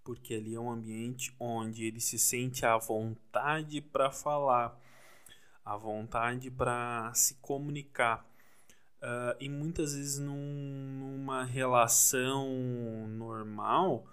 Porque 0.05 0.35
ali 0.35 0.55
é 0.55 0.61
um 0.61 0.71
ambiente 0.71 1.35
onde 1.41 1.85
ele 1.87 2.01
se 2.01 2.17
sente 2.17 2.65
à 2.65 2.79
vontade 2.79 3.81
para 3.81 4.13
falar, 4.13 4.81
à 5.65 5.77
vontade 5.77 6.53
para 6.53 7.13
se 7.15 7.35
comunicar. 7.41 8.25
Uh, 9.03 9.35
e 9.41 9.49
muitas 9.49 9.93
vezes 9.93 10.21
num, 10.21 10.37
numa 11.01 11.43
relação 11.43 13.09
normal, 13.09 14.07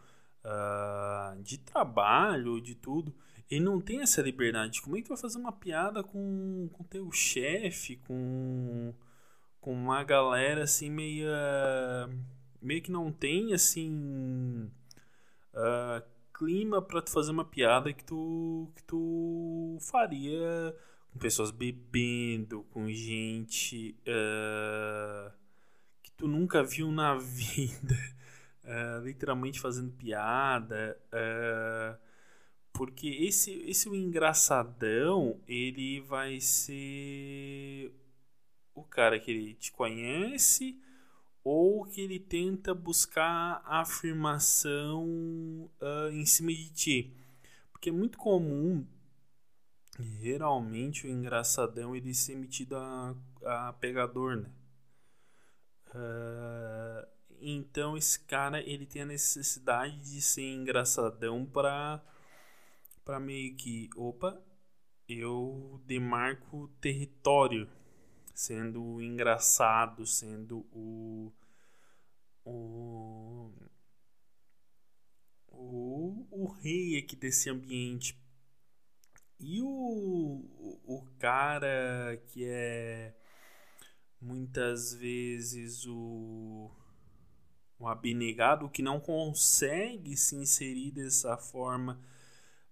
uh, 0.45 1.41
de 1.41 1.57
trabalho, 1.57 2.61
de 2.61 2.75
tudo, 2.75 3.13
ele 3.49 3.63
não 3.63 3.79
tem 3.81 4.01
essa 4.01 4.21
liberdade. 4.21 4.81
Como 4.81 4.97
é 4.97 5.01
que 5.01 5.09
vai 5.09 5.17
fazer 5.17 5.37
uma 5.37 5.51
piada 5.51 6.03
com 6.03 6.69
o 6.79 6.83
teu 6.85 7.11
chefe, 7.11 7.97
com, 8.07 8.93
com 9.59 9.73
uma 9.73 10.03
galera 10.03 10.63
assim 10.63 10.89
meio, 10.89 11.27
meio 12.61 12.81
que 12.81 12.91
não 12.91 13.11
tem 13.11 13.53
assim 13.53 14.71
uh, 15.53 16.03
clima 16.33 16.81
para 16.81 17.01
tu 17.01 17.11
fazer 17.11 17.31
uma 17.31 17.45
piada 17.45 17.93
que 17.93 18.03
tu, 18.03 18.71
que 18.75 18.83
tu 18.83 19.77
faria 19.81 20.75
com 21.11 21.19
pessoas 21.19 21.51
bebendo, 21.51 22.63
com 22.71 22.89
gente 22.89 23.95
uh, 24.07 25.31
que 26.01 26.11
tu 26.13 26.27
nunca 26.27 26.63
viu 26.63 26.91
na 26.91 27.15
vida 27.19 27.97
uh, 28.63 29.03
literalmente 29.03 29.59
fazendo 29.59 29.91
piada. 29.91 30.97
Uh, 31.07 31.97
porque 32.73 33.07
esse, 33.07 33.51
esse 33.69 33.89
o 33.89 33.95
engraçadão, 33.95 35.39
ele 35.47 35.99
vai 36.01 36.39
ser 36.39 37.93
o 38.73 38.83
cara 38.83 39.19
que 39.19 39.31
ele 39.31 39.53
te 39.55 39.71
conhece 39.71 40.81
ou 41.43 41.85
que 41.85 42.01
ele 42.01 42.19
tenta 42.19 42.73
buscar 42.73 43.61
afirmação 43.65 45.05
uh, 45.81 46.09
em 46.11 46.25
cima 46.25 46.51
de 46.51 46.69
ti. 46.69 47.13
Porque 47.71 47.89
é 47.89 47.93
muito 47.93 48.17
comum, 48.17 48.85
geralmente, 49.99 51.07
o 51.07 51.09
engraçadão 51.09 51.95
ele 51.95 52.13
ser 52.13 52.35
metido 52.35 52.77
a, 52.77 53.15
a 53.43 53.73
pegador, 53.73 54.37
né? 54.37 54.49
Uh, 55.93 57.07
então 57.41 57.97
esse 57.97 58.19
cara 58.19 58.61
ele 58.61 58.85
tem 58.85 59.01
a 59.01 59.05
necessidade 59.05 59.97
de 59.99 60.21
ser 60.21 60.43
engraçadão 60.53 61.45
para 61.45 62.01
para 63.03 63.19
meio 63.19 63.55
que, 63.55 63.89
opa, 63.95 64.41
eu 65.09 65.81
demarco 65.85 66.69
território, 66.79 67.69
sendo 68.33 69.01
engraçado, 69.01 70.05
sendo 70.05 70.59
o 70.71 71.31
o 72.45 73.51
o, 75.47 76.27
o 76.31 76.47
rei 76.61 76.97
aqui 76.97 77.15
desse 77.15 77.49
ambiente. 77.49 78.17
E 79.39 79.61
o, 79.61 80.45
o 80.85 81.05
cara 81.19 82.21
que 82.27 82.45
é 82.45 83.15
muitas 84.21 84.93
vezes 84.93 85.85
o, 85.87 86.69
o 87.81 87.87
abnegado 87.87 88.69
que 88.69 88.81
não 88.81 88.99
consegue 88.99 90.15
se 90.15 90.35
inserir 90.35 90.91
dessa 90.91 91.35
forma 91.35 91.99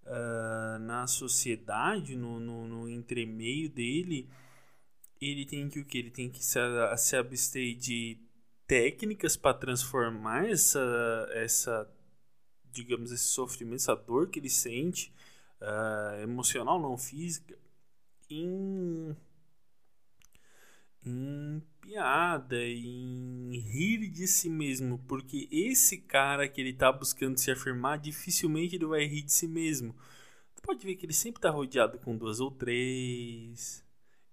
uh, 0.05 0.79
na 0.79 1.07
sociedade, 1.07 2.15
no, 2.15 2.39
no, 2.39 2.67
no 2.67 2.89
entremeio 2.89 3.69
dele, 3.69 4.29
ele 5.19 5.45
tem 5.45 5.67
que 5.67 5.79
o 5.79 5.85
que? 5.85 5.97
Ele 5.97 6.11
tem 6.11 6.29
que 6.29 6.43
se, 6.43 6.59
se 6.97 7.15
abster 7.15 7.75
de 7.75 8.17
técnicas 8.67 9.35
para 9.35 9.57
transformar 9.57 10.47
essa, 10.47 11.27
essa, 11.33 11.91
digamos, 12.71 13.11
esse 13.11 13.25
sofrimento, 13.25 13.77
essa 13.77 13.95
dor 13.95 14.29
que 14.29 14.39
ele 14.39 14.49
sente, 14.49 15.11
uh, 15.59 16.21
emocional, 16.21 16.79
não 16.79 16.97
física, 16.97 17.57
em 18.29 19.15
em 21.05 21.61
piada, 21.81 22.61
em 22.63 23.57
rir 23.59 24.09
de 24.09 24.27
si 24.27 24.49
mesmo, 24.49 24.99
porque 25.07 25.47
esse 25.51 25.97
cara 25.97 26.47
que 26.47 26.61
ele 26.61 26.73
tá 26.73 26.91
buscando 26.91 27.37
se 27.37 27.51
afirmar, 27.51 27.97
dificilmente 27.99 28.75
ele 28.75 28.85
vai 28.85 29.05
rir 29.05 29.23
de 29.23 29.31
si 29.31 29.47
mesmo. 29.47 29.95
Tu 30.55 30.61
pode 30.61 30.85
ver 30.85 30.95
que 30.95 31.05
ele 31.05 31.13
sempre 31.13 31.41
tá 31.41 31.49
rodeado 31.49 31.97
com 31.99 32.17
duas 32.17 32.39
ou 32.39 32.51
três, 32.51 33.83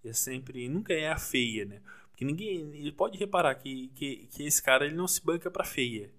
e 0.04 0.08
é 0.08 0.12
sempre, 0.12 0.68
nunca 0.68 0.92
é 0.92 1.08
a 1.10 1.18
feia, 1.18 1.64
né? 1.64 1.80
Porque 2.10 2.24
ninguém, 2.24 2.74
ele 2.76 2.92
pode 2.92 3.18
reparar 3.18 3.54
que, 3.56 3.88
que, 3.94 4.26
que 4.28 4.42
esse 4.44 4.62
cara 4.62 4.86
ele 4.86 4.96
não 4.96 5.06
se 5.06 5.24
banca 5.24 5.50
pra 5.50 5.64
feia. 5.64 6.10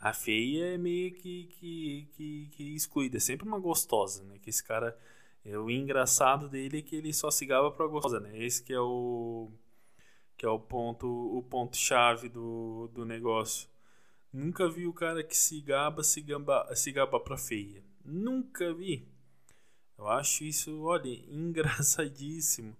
A 0.00 0.12
feia 0.12 0.74
é 0.74 0.78
meio 0.78 1.12
que 1.12 1.46
que, 1.58 2.08
que, 2.12 2.48
que 2.52 2.74
excluída, 2.74 3.16
é 3.16 3.20
sempre 3.20 3.46
uma 3.46 3.58
gostosa, 3.58 4.22
né? 4.24 4.38
Que 4.38 4.50
esse 4.50 4.62
cara 4.62 4.96
o 5.56 5.70
engraçado 5.70 6.48
dele 6.48 6.78
é 6.78 6.82
que 6.82 6.96
ele 6.96 7.12
só 7.12 7.30
se 7.30 7.46
gaba 7.46 7.70
pra 7.70 7.86
gostosa, 7.86 8.20
né? 8.20 8.36
Esse 8.44 8.62
que 8.62 8.72
é 8.72 8.80
o 8.80 9.50
que 10.36 10.46
é 10.46 10.48
o 10.48 10.58
ponto 10.58 11.06
o 11.06 11.42
ponto 11.42 11.76
chave 11.76 12.28
do, 12.28 12.88
do 12.92 13.04
negócio. 13.04 13.68
Nunca 14.32 14.68
vi 14.68 14.86
o 14.86 14.92
cara 14.92 15.22
que 15.24 15.36
se 15.36 15.60
gaba 15.60 16.02
se 16.02 16.20
gaba 16.22 16.74
se 16.74 16.92
gaba 16.92 17.20
pra 17.20 17.36
feia. 17.38 17.82
Nunca 18.04 18.72
vi. 18.74 19.08
Eu 19.98 20.08
acho 20.08 20.44
isso, 20.44 20.82
olha, 20.82 21.08
engraçadíssimo. 21.28 22.76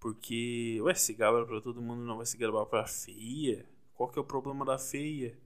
Porque, 0.00 0.78
ué, 0.82 0.94
se 0.94 1.14
gaba 1.14 1.46
pra 1.46 1.60
todo 1.60 1.82
mundo, 1.82 2.04
não 2.04 2.18
vai 2.18 2.26
se 2.26 2.36
gabar 2.36 2.66
pra 2.66 2.86
feia? 2.86 3.66
Qual 3.94 4.08
que 4.10 4.18
é 4.18 4.22
o 4.22 4.24
problema 4.24 4.64
da 4.64 4.78
feia? 4.78 5.38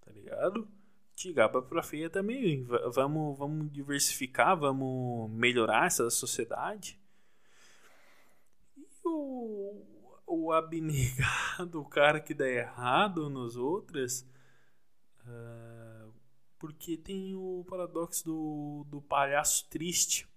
Tá 0.00 0.12
ligado? 0.12 0.68
Tigaba 1.16 1.62
para 1.62 1.82
feia 1.82 2.10
também. 2.10 2.62
Vamos, 2.92 3.38
vamos 3.38 3.72
diversificar, 3.72 4.54
vamos 4.54 5.30
melhorar 5.30 5.86
essa 5.86 6.10
sociedade. 6.10 7.00
E 8.76 8.86
o, 9.02 9.82
o 10.26 10.52
abnegado, 10.52 11.80
o 11.80 11.88
cara 11.88 12.20
que 12.20 12.34
dá 12.34 12.46
errado 12.46 13.30
nos 13.30 13.56
outros, 13.56 14.26
uh, 15.22 16.12
porque 16.58 16.98
tem 16.98 17.34
o 17.34 17.64
paradoxo 17.66 18.22
do, 18.22 18.86
do 18.90 19.00
palhaço 19.00 19.70
triste. 19.70 20.28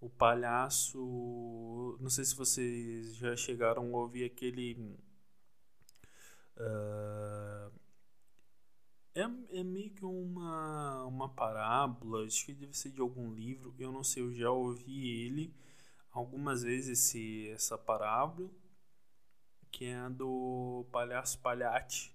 O 0.00 0.10
palhaço. 0.10 1.96
Não 2.00 2.10
sei 2.10 2.24
se 2.24 2.34
vocês 2.34 3.14
já 3.14 3.36
chegaram 3.36 3.94
a 3.94 3.98
ouvir 3.98 4.24
aquele. 4.24 4.74
Uh, 6.56 7.87
é, 9.20 9.60
é 9.60 9.64
meio 9.64 9.90
que 9.90 10.04
uma, 10.04 11.04
uma 11.04 11.28
parábola, 11.28 12.24
acho 12.26 12.46
que 12.46 12.52
deve 12.54 12.76
ser 12.76 12.90
de 12.90 13.00
algum 13.00 13.32
livro, 13.32 13.74
eu 13.78 13.90
não 13.92 14.04
sei, 14.04 14.22
eu 14.22 14.32
já 14.32 14.50
ouvi 14.50 15.22
ele 15.22 15.54
algumas 16.12 16.62
vezes 16.62 16.98
esse, 16.98 17.48
essa 17.50 17.76
parábola, 17.76 18.50
que 19.70 19.86
é 19.86 19.96
a 19.96 20.08
do 20.08 20.86
palhaço 20.90 21.38
palhate, 21.38 22.14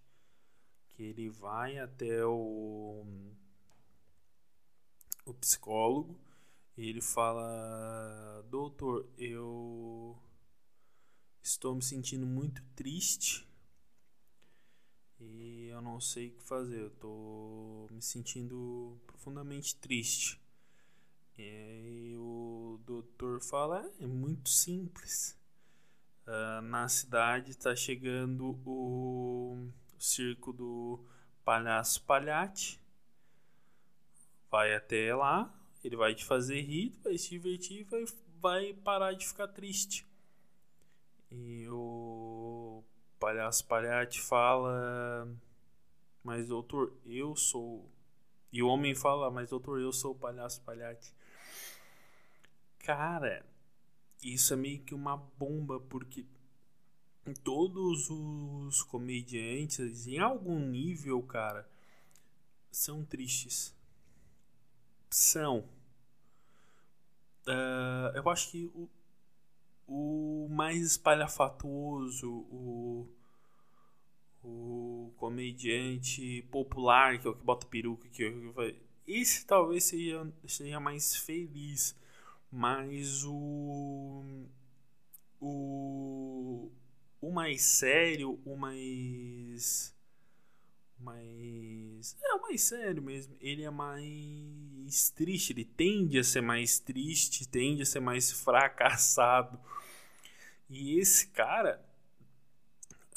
que 0.89 1.03
ele 1.03 1.29
vai 1.29 1.77
até 1.79 2.25
o, 2.25 3.05
o 5.25 5.33
psicólogo 5.35 6.19
e 6.77 6.89
ele 6.89 7.01
fala: 7.01 8.43
Doutor, 8.49 9.07
eu 9.17 10.17
estou 11.41 11.75
me 11.75 11.81
sentindo 11.81 12.25
muito 12.25 12.63
triste 12.75 13.47
e 15.19 15.67
eu 15.67 15.81
não 15.81 15.99
sei 15.99 16.29
o 16.29 16.31
que 16.31 16.43
fazer. 16.43 16.81
Eu 16.81 16.89
tô 16.91 17.87
me 17.91 18.01
sentindo 18.01 18.99
profundamente 19.05 19.75
triste. 19.75 20.39
E 21.37 22.15
o 22.17 22.79
doutor 22.85 23.41
fala: 23.41 23.89
é 23.99 24.05
muito 24.05 24.49
simples. 24.49 25.37
Uh, 26.25 26.61
na 26.61 26.87
cidade 26.87 27.51
está 27.51 27.75
chegando 27.75 28.57
o, 28.65 29.69
o 29.95 29.99
circo 29.99 30.53
do 30.53 31.03
palhaço 31.43 32.01
palhate. 32.03 32.79
Vai 34.49 34.75
até 34.75 35.13
lá, 35.15 35.53
ele 35.83 35.95
vai 35.95 36.13
te 36.13 36.23
fazer 36.23 36.61
rir, 36.61 36.93
vai 37.03 37.17
se 37.17 37.31
divertir, 37.31 37.83
vai, 37.85 38.05
vai 38.39 38.73
parar 38.73 39.13
de 39.13 39.27
ficar 39.27 39.47
triste. 39.47 40.05
E 41.31 41.67
o 41.67 42.32
palhaço 43.23 43.65
palhate 43.65 44.19
fala, 44.19 45.25
mas 46.21 46.49
doutor, 46.49 46.93
eu 47.05 47.37
sou. 47.37 47.89
E 48.51 48.61
o 48.61 48.67
homem 48.67 48.93
fala, 48.93 49.31
mas 49.31 49.49
doutor, 49.49 49.79
eu 49.79 49.93
sou 49.93 50.11
o 50.11 50.19
palhaço 50.19 50.61
palhate. 50.61 51.13
Cara, 52.79 53.45
isso 54.21 54.53
é 54.53 54.57
meio 54.57 54.83
que 54.83 54.93
uma 54.93 55.15
bomba, 55.15 55.79
porque 55.79 56.25
todos 57.45 58.09
os 58.09 58.83
comediantes, 58.83 60.05
em 60.05 60.19
algum 60.19 60.59
nível, 60.59 61.23
cara, 61.23 61.65
são 62.69 63.05
tristes. 63.05 63.73
São. 65.09 65.59
Uh, 67.47 68.11
eu 68.15 68.29
acho 68.29 68.51
que 68.51 68.65
o, 68.75 68.89
o 69.87 70.47
mais 70.49 70.81
espalhafatoso, 70.81 72.29
o, 72.31 73.07
o 74.43 75.11
comediante 75.17 76.41
popular, 76.51 77.19
que 77.19 77.27
é 77.27 77.29
o 77.29 77.35
que 77.35 77.43
bota 77.43 77.67
peruca, 77.67 78.07
que, 78.09 78.23
é 78.25 78.75
esse 79.05 79.45
talvez 79.45 79.83
seja, 79.83 80.25
seja 80.47 80.79
mais 80.79 81.15
feliz, 81.17 81.95
mas 82.49 83.23
o, 83.25 84.23
o, 85.41 86.71
o 87.21 87.31
mais 87.31 87.61
sério, 87.61 88.39
o 88.45 88.55
mais 88.55 89.93
mais 91.03 92.15
é 92.21 92.37
mais 92.37 92.61
sério 92.61 93.01
mesmo. 93.01 93.35
Ele 93.39 93.63
é 93.63 93.69
mais 93.69 95.09
triste, 95.11 95.53
ele 95.53 95.65
tende 95.65 96.17
a 96.19 96.23
ser 96.23 96.41
mais 96.41 96.79
triste, 96.79 97.47
tende 97.47 97.81
a 97.81 97.85
ser 97.85 97.99
mais 97.99 98.31
fracassado. 98.31 99.59
E 100.69 100.97
esse 100.99 101.27
cara, 101.27 101.83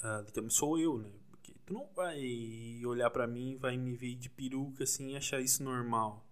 uh, 0.05 0.51
sou 0.51 0.79
eu, 0.79 0.99
né? 0.99 1.11
Porque 1.31 1.55
tu 1.65 1.75
não 1.75 1.89
vai 1.95 2.85
olhar 2.85 3.11
para 3.11 3.27
mim, 3.27 3.57
vai 3.57 3.77
me 3.77 3.95
ver 3.95 4.15
de 4.15 4.29
peruca 4.29 4.85
assim 4.85 5.13
e 5.13 5.17
achar 5.17 5.41
isso 5.41 5.63
normal, 5.63 6.27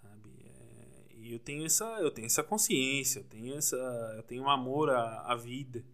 sabe? 0.00 0.30
É, 0.46 1.14
e 1.16 1.32
eu 1.32 1.38
tenho 1.38 1.66
essa, 1.66 1.84
eu 2.00 2.10
tenho 2.10 2.26
essa 2.26 2.42
consciência, 2.42 3.20
eu 3.20 3.24
tenho 3.24 3.56
essa, 3.56 3.76
eu 4.16 4.22
tenho 4.22 4.44
um 4.44 4.50
amor 4.50 4.90
à, 4.90 5.32
à 5.32 5.34
vida, 5.36 5.84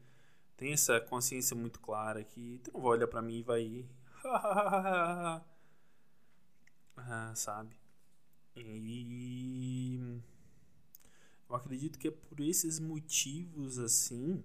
tenho 0.57 0.73
essa 0.73 1.01
consciência 1.01 1.57
muito 1.57 1.81
clara 1.81 2.23
que 2.23 2.61
tu 2.63 2.71
não 2.73 2.81
vai 2.81 2.93
olhar 2.93 3.09
para 3.09 3.23
mim 3.23 3.39
e 3.39 3.43
vai 3.43 3.85
ah, 6.97 7.33
sabe? 7.35 7.77
E 8.57 9.99
eu 11.49 11.57
acredito 11.57 11.99
que 11.99 12.09
é 12.09 12.11
por 12.11 12.41
esses 12.41 12.79
motivos 12.79 13.79
assim, 13.79 14.43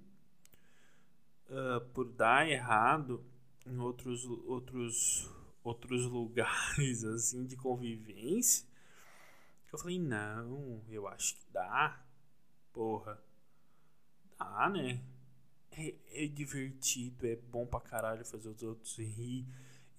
uh, 1.49 1.81
por 1.93 2.05
dar 2.05 2.49
errado 2.49 3.23
em 3.65 3.77
outros 3.77 4.25
outros 4.47 5.29
outros 5.63 6.05
lugares 6.05 7.03
assim 7.15 7.45
de 7.45 7.55
convivência, 7.55 8.65
que 9.67 9.75
eu 9.75 9.79
falei 9.79 9.99
não, 9.99 10.81
eu 10.89 11.07
acho 11.07 11.35
que 11.35 11.45
dá, 11.51 12.03
porra, 12.73 13.21
dá, 14.37 14.69
né? 14.69 15.01
é, 15.71 15.95
é 16.11 16.27
divertido, 16.27 17.25
é 17.25 17.35
bom 17.35 17.65
pra 17.65 17.79
caralho 17.79 18.25
fazer 18.25 18.49
os 18.49 18.61
outros 18.63 18.97
rir. 18.97 19.45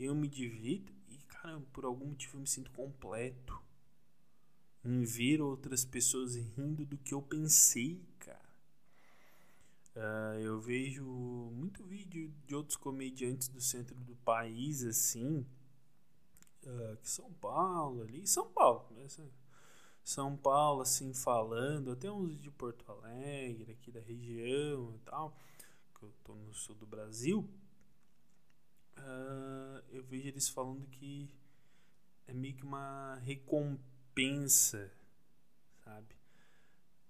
Eu 0.01 0.15
me 0.15 0.27
divido 0.27 0.91
e, 1.11 1.19
cara, 1.29 1.61
por 1.75 1.85
algum 1.85 2.07
motivo 2.07 2.39
eu 2.39 2.41
me 2.41 2.47
sinto 2.47 2.71
completo 2.71 3.61
em 4.83 5.03
ver 5.03 5.43
outras 5.43 5.85
pessoas 5.85 6.35
rindo 6.35 6.87
do 6.87 6.97
que 6.97 7.13
eu 7.13 7.21
pensei, 7.21 8.03
cara. 8.19 8.49
Uh, 9.95 10.39
eu 10.41 10.59
vejo 10.59 11.05
muito 11.05 11.85
vídeo 11.85 12.33
de 12.47 12.55
outros 12.55 12.77
comediantes 12.77 13.49
do 13.49 13.61
centro 13.61 13.95
do 13.97 14.17
país, 14.17 14.83
assim, 14.85 15.45
uh, 16.65 16.97
que 16.97 17.11
São 17.11 17.31
Paulo 17.35 18.01
ali, 18.01 18.27
São 18.27 18.51
Paulo, 18.51 18.89
né? 18.93 19.07
São 20.03 20.35
Paulo, 20.35 20.81
assim, 20.81 21.13
falando, 21.13 21.91
até 21.91 22.11
uns 22.11 22.41
de 22.41 22.51
Porto 22.51 22.91
Alegre, 22.91 23.73
aqui 23.73 23.91
da 23.91 24.01
região 24.01 24.95
e 24.95 24.99
tal, 25.01 25.37
que 25.95 26.05
eu 26.05 26.13
tô 26.25 26.35
no 26.35 26.55
sul 26.55 26.75
do 26.77 26.87
Brasil, 26.87 27.47
uh, 28.97 29.60
eu 30.01 30.05
vejo 30.05 30.29
eles 30.29 30.49
falando 30.49 30.87
que 30.87 31.31
é 32.27 32.33
meio 32.33 32.55
que 32.55 32.65
uma 32.65 33.17
recompensa, 33.17 34.91
sabe? 35.85 36.17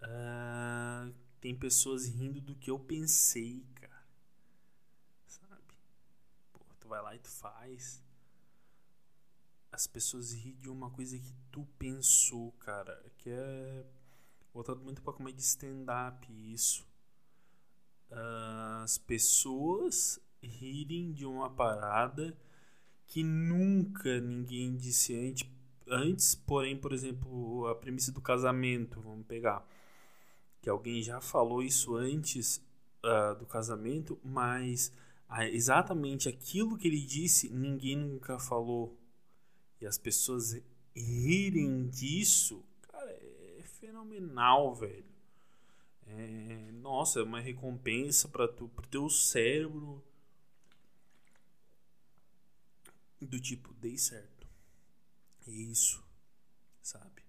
Uh, 0.03 1.15
tem 1.41 1.55
pessoas 1.55 2.07
rindo 2.07 2.41
do 2.41 2.57
que 2.57 2.71
eu 2.71 2.79
pensei, 2.79 3.65
cara. 3.77 4.07
Sabe? 5.27 5.63
Pô, 6.53 6.61
tu 6.81 6.89
vai 6.89 7.01
lá 7.01 7.15
e 7.15 7.19
tu 7.21 7.29
faz 7.29 8.03
as 9.71 9.87
pessoas 9.87 10.33
riem 10.33 10.57
de 10.57 10.69
uma 10.69 10.91
coisa 10.91 11.17
que 11.17 11.33
tu 11.53 11.65
pensou, 11.79 12.51
cara. 12.53 13.01
Que 13.19 13.31
é 13.31 13.87
voltado 14.53 14.81
muito 14.81 15.01
pra 15.01 15.13
comédia 15.13 15.41
stand-up, 15.41 16.27
isso. 16.53 16.85
As 18.83 18.99
pessoas 18.99 20.19
rirem 20.43 21.13
de 21.13 21.25
uma 21.25 21.49
parada 21.49 22.37
que 23.11 23.25
nunca 23.25 24.21
ninguém 24.21 24.77
disse 24.77 25.17
antes, 25.17 25.51
antes, 25.89 26.35
porém, 26.37 26.77
por 26.77 26.93
exemplo, 26.93 27.67
a 27.67 27.75
premissa 27.75 28.13
do 28.13 28.21
casamento, 28.21 29.01
vamos 29.01 29.27
pegar. 29.27 29.67
Que 30.63 30.71
alguém 30.71 31.03
já 31.03 31.21
falou 31.21 31.61
isso 31.61 31.97
antes 31.97 32.65
uh, 33.05 33.37
do 33.37 33.47
casamento, 33.47 34.17
mas 34.25 34.93
uh, 35.29 35.43
exatamente 35.43 36.29
aquilo 36.29 36.79
que 36.79 36.87
ele 36.87 37.01
disse, 37.01 37.49
ninguém 37.49 37.97
nunca 37.97 38.39
falou 38.39 38.97
e 39.81 39.87
as 39.87 39.99
pessoas 39.99 40.63
rirem 40.95 41.89
disso, 41.89 42.63
cara, 42.83 43.11
é 43.11 43.63
fenomenal, 43.81 44.73
velho. 44.73 45.11
É, 46.07 46.71
nossa, 46.75 47.19
é 47.19 47.23
uma 47.25 47.41
recompensa 47.41 48.29
para 48.29 48.47
tu, 48.47 48.69
pro 48.69 48.87
teu 48.87 49.11
cérebro 49.11 50.01
do 53.27 53.41
tipo, 53.41 53.73
dei 53.75 53.99
certo. 53.99 54.47
É 55.47 55.51
isso, 55.51 56.03
sabe? 56.83 57.23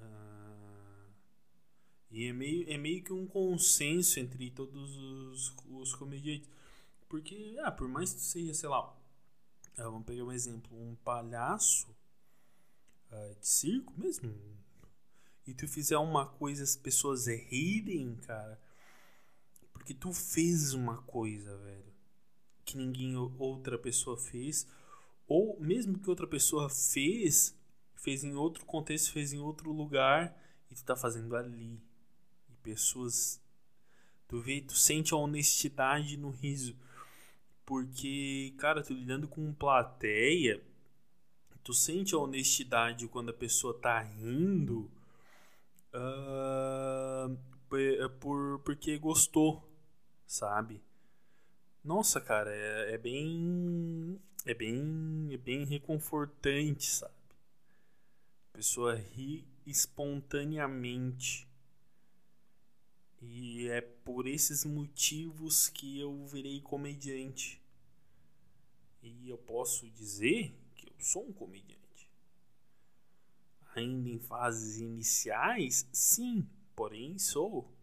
Ah, 0.00 1.08
e 2.10 2.24
é 2.24 2.32
meio, 2.32 2.70
é 2.70 2.78
meio 2.78 3.02
que 3.02 3.12
um 3.12 3.26
consenso 3.26 4.20
entre 4.20 4.50
todos 4.50 4.96
os, 4.96 5.54
os 5.68 5.94
comediantes. 5.94 6.48
Porque, 7.08 7.56
ah, 7.62 7.70
por 7.70 7.88
mais 7.88 8.12
que 8.12 8.20
seja, 8.20 8.54
sei 8.54 8.68
lá, 8.68 8.96
é, 9.76 9.82
vamos 9.82 10.04
pegar 10.04 10.24
um 10.24 10.32
exemplo, 10.32 10.76
um 10.76 10.96
palhaço 10.96 11.88
uh, 13.10 13.40
de 13.40 13.46
circo 13.46 13.92
mesmo, 13.96 14.34
e 15.46 15.54
tu 15.54 15.68
fizer 15.68 15.98
uma 15.98 16.26
coisa 16.26 16.64
as 16.64 16.74
pessoas 16.74 17.26
rirem, 17.26 18.16
cara, 18.16 18.60
porque 19.72 19.94
tu 19.94 20.12
fez 20.12 20.72
uma 20.72 21.02
coisa, 21.02 21.56
velho, 21.58 21.94
que 22.66 22.76
ninguém 22.76 23.16
outra 23.16 23.78
pessoa 23.78 24.18
fez, 24.18 24.66
ou 25.26 25.58
mesmo 25.58 25.98
que 25.98 26.10
outra 26.10 26.26
pessoa 26.26 26.68
fez, 26.68 27.56
fez 27.94 28.22
em 28.22 28.34
outro 28.34 28.66
contexto, 28.66 29.12
fez 29.12 29.32
em 29.32 29.38
outro 29.38 29.72
lugar, 29.72 30.36
e 30.70 30.74
tu 30.74 30.84
tá 30.84 30.94
fazendo 30.94 31.34
ali. 31.34 31.80
E 32.50 32.54
pessoas 32.62 33.40
tu 34.28 34.40
vê, 34.40 34.60
tu 34.60 34.74
sente 34.74 35.14
a 35.14 35.16
honestidade 35.16 36.16
no 36.16 36.30
riso. 36.30 36.76
Porque, 37.64 38.54
cara, 38.58 38.82
tu 38.82 38.92
lidando 38.92 39.26
com 39.26 39.52
plateia, 39.52 40.62
tu 41.64 41.72
sente 41.72 42.14
a 42.14 42.18
honestidade 42.18 43.08
quando 43.08 43.30
a 43.30 43.34
pessoa 43.34 43.74
tá 43.74 44.00
rindo 44.00 44.90
uh, 45.92 47.36
por, 48.20 48.60
porque 48.60 48.96
gostou, 48.98 49.68
sabe? 50.26 50.80
Nossa, 51.86 52.20
cara, 52.20 52.50
é, 52.52 52.94
é 52.94 52.98
bem. 52.98 54.20
É 54.44 54.52
bem. 54.52 55.28
É 55.30 55.36
bem 55.36 55.64
reconfortante, 55.64 56.90
sabe? 56.90 57.14
A 58.52 58.56
pessoa 58.56 58.96
ri 58.96 59.46
espontaneamente. 59.64 61.46
E 63.22 63.68
é 63.68 63.80
por 63.80 64.26
esses 64.26 64.64
motivos 64.64 65.68
que 65.68 66.00
eu 66.00 66.26
virei 66.26 66.60
comediante. 66.60 67.62
E 69.00 69.28
eu 69.28 69.38
posso 69.38 69.88
dizer 69.90 70.52
que 70.74 70.88
eu 70.88 70.94
sou 70.98 71.28
um 71.28 71.32
comediante. 71.32 72.10
Ainda 73.76 74.08
em 74.08 74.18
fases 74.18 74.80
iniciais, 74.80 75.86
sim, 75.92 76.44
porém 76.74 77.16
sou. 77.16 77.75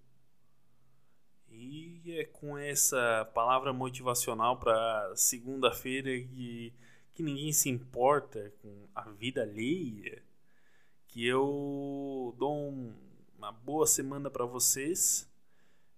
E 1.53 2.19
é 2.19 2.25
com 2.25 2.57
essa 2.57 3.29
palavra 3.33 3.71
motivacional 3.71 4.57
para 4.57 5.13
segunda-feira 5.15 6.09
que, 6.09 6.73
que 7.13 7.23
ninguém 7.23 7.53
se 7.53 7.69
importa 7.69 8.51
com 8.61 8.87
a 8.93 9.09
vida 9.11 9.43
alheia 9.43 10.21
que 11.07 11.25
eu 11.25 12.35
dou 12.37 12.69
um 12.69 12.93
uma 13.43 13.51
boa 13.51 13.85
semana 13.85 14.29
para 14.29 14.45
vocês. 14.45 15.29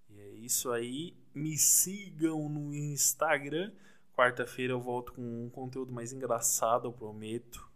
E 0.09 0.19
é 0.19 0.29
isso 0.29 0.71
aí. 0.71 1.15
Me 1.31 1.55
sigam 1.55 2.49
no 2.49 2.73
Instagram. 2.73 3.71
Quarta-feira 4.15 4.73
eu 4.73 4.81
volto 4.81 5.13
com 5.13 5.21
um 5.21 5.49
conteúdo 5.51 5.93
mais 5.93 6.11
engraçado, 6.11 6.87
eu 6.87 6.91
prometo. 6.91 7.69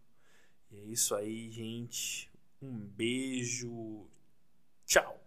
E 0.71 0.79
é 0.79 0.83
isso 0.85 1.13
aí, 1.13 1.51
gente. 1.51 2.31
Um 2.59 2.79
beijo. 2.79 4.07
Tchau. 4.87 5.19